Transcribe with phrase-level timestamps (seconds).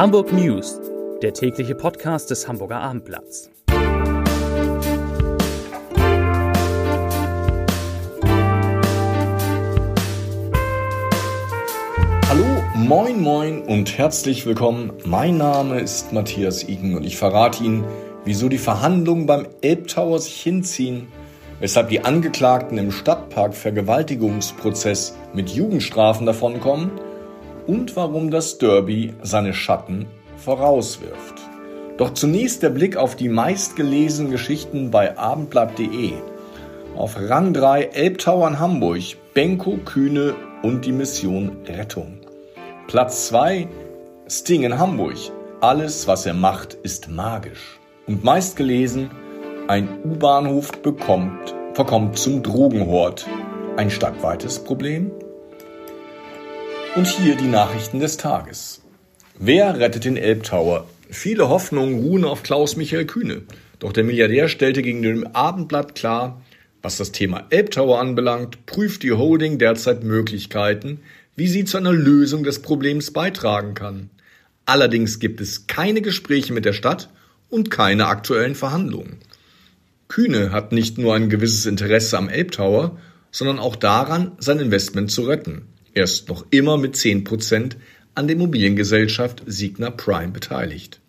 [0.00, 0.80] Hamburg News,
[1.20, 3.50] der tägliche Podcast des Hamburger Abendblatts.
[12.30, 12.46] Hallo,
[12.76, 14.94] moin, moin und herzlich willkommen.
[15.04, 17.84] Mein Name ist Matthias Iken und ich verrate Ihnen,
[18.24, 21.08] wieso die Verhandlungen beim Elbtower sich hinziehen,
[21.58, 26.90] weshalb die Angeklagten im Stadtpark Vergewaltigungsprozess mit Jugendstrafen davonkommen
[27.70, 30.06] und warum das Derby seine Schatten
[30.36, 31.36] vorauswirft.
[31.98, 36.14] Doch zunächst der Blick auf die meistgelesenen Geschichten bei abendblatt.de.
[36.96, 39.02] Auf Rang 3 Elbtower in Hamburg,
[39.34, 40.34] Benko Kühne
[40.64, 42.18] und die Mission Rettung.
[42.88, 43.68] Platz 2
[44.28, 45.18] Sting in Hamburg.
[45.60, 47.78] Alles, was er macht, ist magisch.
[48.08, 49.10] Und meistgelesen
[49.68, 53.28] ein U-Bahnhof bekommt, verkommt zum Drogenhort.
[53.76, 55.12] Ein stadtweites Problem?
[56.96, 58.82] Und hier die Nachrichten des Tages.
[59.38, 60.88] Wer rettet den Elbtower?
[61.08, 63.42] Viele Hoffnungen ruhen auf Klaus-Michael Kühne.
[63.78, 66.42] Doch der Milliardär stellte gegen dem Abendblatt klar,
[66.82, 70.98] was das Thema Elbtower anbelangt, prüft die Holding derzeit Möglichkeiten,
[71.36, 74.10] wie sie zu einer Lösung des Problems beitragen kann.
[74.66, 77.08] Allerdings gibt es keine Gespräche mit der Stadt
[77.48, 79.18] und keine aktuellen Verhandlungen.
[80.08, 82.98] Kühne hat nicht nur ein gewisses Interesse am Elbtower,
[83.30, 85.69] sondern auch daran, sein Investment zu retten.
[85.94, 87.76] Er ist noch immer mit 10 Prozent
[88.14, 91.00] an der Immobiliengesellschaft Signa Prime beteiligt.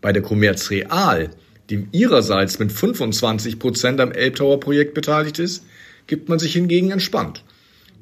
[0.00, 1.30] Bei der Commerz Real,
[1.70, 5.64] die ihrerseits mit 25 Prozent am Elbtower-Projekt beteiligt ist,
[6.06, 7.44] gibt man sich hingegen entspannt.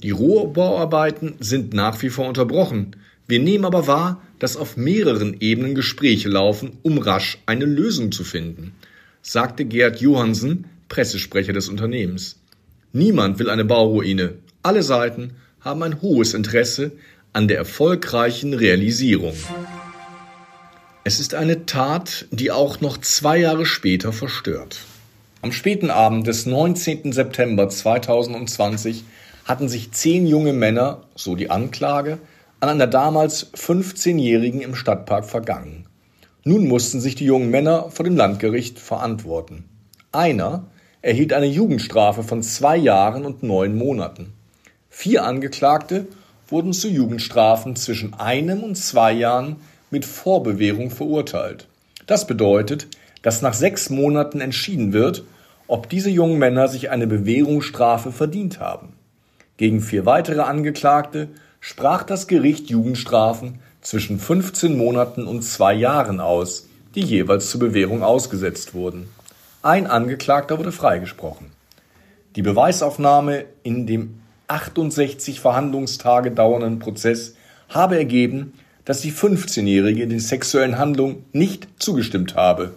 [0.02, 2.96] Die Rohbauarbeiten sind nach wie vor unterbrochen.
[3.26, 8.22] Wir nehmen aber wahr, dass auf mehreren Ebenen Gespräche laufen, um rasch eine Lösung zu
[8.22, 8.74] finden,
[9.22, 12.38] sagte Gerd Johansen, Pressesprecher des Unternehmens.
[12.92, 14.34] Niemand will eine Bauruine.
[14.62, 15.32] Alle Seiten
[15.66, 16.92] haben ein hohes Interesse
[17.32, 19.34] an der erfolgreichen Realisierung.
[21.02, 24.78] Es ist eine Tat, die auch noch zwei Jahre später verstört.
[25.42, 27.12] Am späten Abend des 19.
[27.12, 29.02] September 2020
[29.44, 32.18] hatten sich zehn junge Männer, so die Anklage,
[32.60, 35.86] an einer damals 15-Jährigen im Stadtpark vergangen.
[36.44, 39.64] Nun mussten sich die jungen Männer vor dem Landgericht verantworten.
[40.12, 40.70] Einer
[41.02, 44.35] erhielt eine Jugendstrafe von zwei Jahren und neun Monaten.
[44.98, 46.06] Vier Angeklagte
[46.48, 49.56] wurden zu Jugendstrafen zwischen einem und zwei Jahren
[49.90, 51.68] mit Vorbewährung verurteilt.
[52.06, 52.88] Das bedeutet,
[53.20, 55.24] dass nach sechs Monaten entschieden wird,
[55.66, 58.94] ob diese jungen Männer sich eine Bewährungsstrafe verdient haben.
[59.58, 61.28] Gegen vier weitere Angeklagte
[61.60, 68.02] sprach das Gericht Jugendstrafen zwischen 15 Monaten und zwei Jahren aus, die jeweils zur Bewährung
[68.02, 69.10] ausgesetzt wurden.
[69.60, 71.52] Ein Angeklagter wurde freigesprochen.
[72.34, 77.34] Die Beweisaufnahme in dem 68 Verhandlungstage dauernden Prozess
[77.68, 82.74] habe ergeben, dass die 15-Jährige den sexuellen Handlungen nicht zugestimmt habe,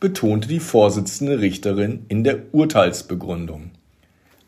[0.00, 3.70] betonte die Vorsitzende Richterin in der Urteilsbegründung.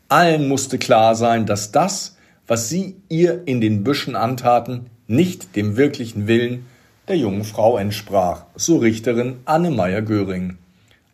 [0.09, 5.77] Allen musste klar sein, dass das, was sie ihr in den Büschen antaten, nicht dem
[5.77, 6.65] wirklichen Willen
[7.07, 10.57] der jungen Frau entsprach, so Richterin Anne Meyer-Göring.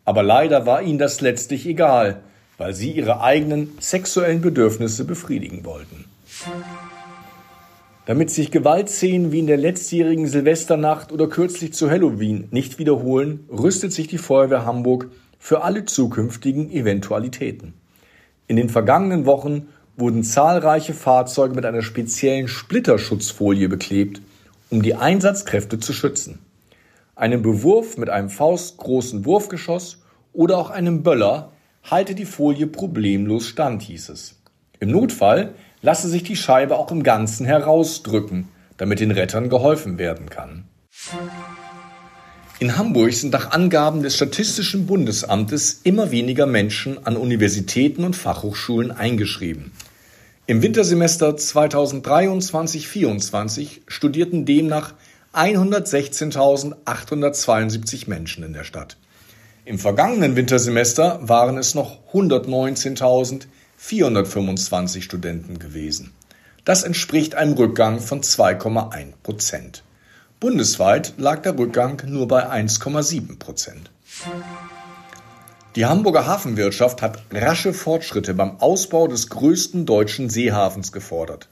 [0.04, 2.22] Aber leider war ihnen das letztlich egal,
[2.62, 6.04] weil sie ihre eigenen sexuellen Bedürfnisse befriedigen wollten.
[8.06, 13.92] Damit sich Gewaltszenen wie in der letztjährigen Silvesternacht oder kürzlich zu Halloween nicht wiederholen, rüstet
[13.92, 15.08] sich die Feuerwehr Hamburg
[15.40, 17.74] für alle zukünftigen Eventualitäten.
[18.46, 24.22] In den vergangenen Wochen wurden zahlreiche Fahrzeuge mit einer speziellen Splitterschutzfolie beklebt,
[24.70, 26.38] um die Einsatzkräfte zu schützen.
[27.16, 30.00] Einem Bewurf mit einem faustgroßen Wurfgeschoss
[30.32, 31.50] oder auch einem Böller
[31.82, 34.36] halte die Folie problemlos stand, hieß es.
[34.80, 40.28] Im Notfall lasse sich die Scheibe auch im Ganzen herausdrücken, damit den Rettern geholfen werden
[40.30, 40.64] kann.
[42.58, 48.92] In Hamburg sind nach Angaben des Statistischen Bundesamtes immer weniger Menschen an Universitäten und Fachhochschulen
[48.92, 49.72] eingeschrieben.
[50.46, 54.94] Im Wintersemester 2023-24 studierten demnach
[55.34, 58.98] 116.872 Menschen in der Stadt.
[59.64, 66.10] Im vergangenen Wintersemester waren es noch 119.425 Studenten gewesen.
[66.64, 69.84] Das entspricht einem Rückgang von 2,1 Prozent.
[70.40, 73.92] Bundesweit lag der Rückgang nur bei 1,7 Prozent.
[75.76, 81.48] Die Hamburger Hafenwirtschaft hat rasche Fortschritte beim Ausbau des größten deutschen Seehafens gefordert.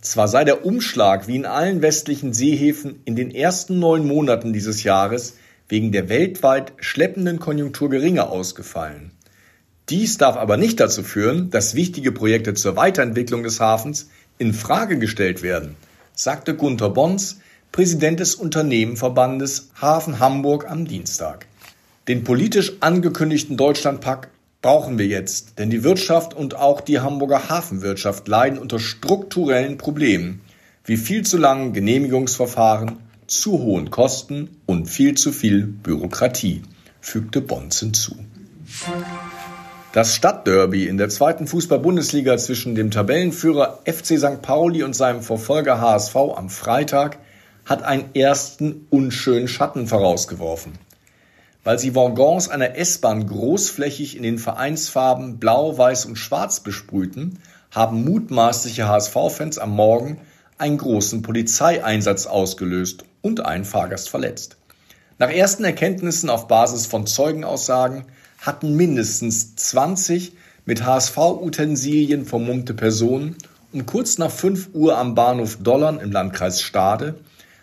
[0.00, 4.82] Zwar sei der Umschlag wie in allen westlichen Seehäfen in den ersten neun Monaten dieses
[4.82, 5.34] Jahres
[5.68, 9.12] wegen der weltweit schleppenden Konjunktur geringer ausgefallen.
[9.88, 14.08] Dies darf aber nicht dazu führen, dass wichtige Projekte zur Weiterentwicklung des Hafens
[14.38, 15.76] in Frage gestellt werden,
[16.14, 17.40] sagte Gunther Bons,
[17.70, 21.46] Präsident des Unternehmenverbandes Hafen Hamburg am Dienstag.
[22.08, 24.28] Den politisch angekündigten Deutschlandpakt
[24.62, 30.40] brauchen wir jetzt, denn die Wirtschaft und auch die Hamburger Hafenwirtschaft leiden unter strukturellen Problemen,
[30.84, 36.62] wie viel zu langen Genehmigungsverfahren, zu hohen Kosten und viel zu viel Bürokratie,
[37.00, 38.16] fügte Bonz hinzu.
[39.92, 44.42] Das Stadtderby in der zweiten Fußball-Bundesliga zwischen dem Tabellenführer FC St.
[44.42, 47.18] Pauli und seinem Verfolger HSV am Freitag
[47.64, 50.72] hat einen ersten unschönen Schatten vorausgeworfen.
[51.62, 57.38] Weil sie Waggons einer S-Bahn großflächig in den Vereinsfarben Blau, Weiß und Schwarz besprühten,
[57.70, 60.18] haben mutmaßliche HSV-Fans am Morgen
[60.58, 64.58] einen großen Polizeieinsatz ausgelöst und einen Fahrgast verletzt.
[65.18, 68.04] Nach ersten Erkenntnissen auf Basis von Zeugenaussagen
[68.38, 70.32] hatten mindestens 20
[70.66, 73.36] mit HSV-Utensilien vermummte Personen
[73.72, 77.14] um kurz nach 5 Uhr am Bahnhof Dollern im Landkreis Stade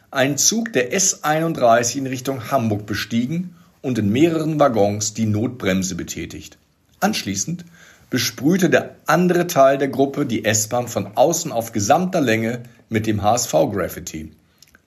[0.09, 6.57] einen Zug der S31 in Richtung Hamburg bestiegen und in mehreren Waggons die Notbremse betätigt.
[6.99, 7.65] Anschließend
[8.09, 13.21] besprühte der andere Teil der Gruppe die S-Bahn von außen auf gesamter Länge mit dem
[13.21, 14.31] HSV-Graffiti.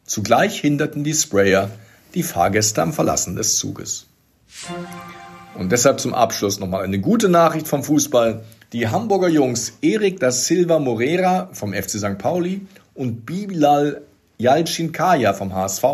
[0.04, 1.70] Zugleich hinderten die Sprayer
[2.14, 4.06] die Fahrgäste am Verlassen des Zuges.
[5.54, 8.44] Und deshalb zum Abschluss nochmal eine gute Nachricht vom Fußball.
[8.72, 12.18] Die Hamburger Jungs Erik da Silva Moreira vom FC St.
[12.18, 14.02] Pauli und Bilal
[14.38, 15.84] Yalcin Kaya vom HSV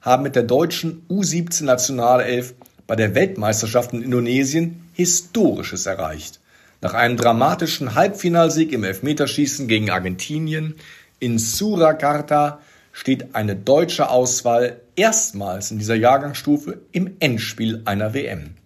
[0.00, 2.54] haben mit der deutschen U17 Nationalelf
[2.86, 6.40] bei der Weltmeisterschaft in Indonesien Historisches erreicht.
[6.80, 10.74] Nach einem dramatischen Halbfinalsieg im Elfmeterschießen gegen Argentinien
[11.18, 12.60] in Surakarta
[12.98, 18.56] steht eine deutsche Auswahl erstmals in dieser Jahrgangsstufe im Endspiel einer WM.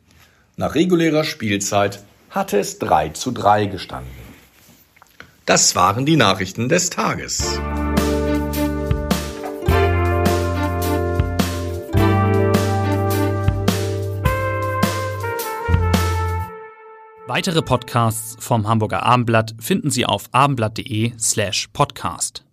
[0.57, 4.11] Nach regulärer Spielzeit hatte es 3 zu 3 gestanden.
[5.45, 7.61] Das waren die Nachrichten des Tages.
[17.27, 22.47] Weitere Podcasts vom Hamburger Abendblatt finden Sie auf abendblatt.de slash podcast.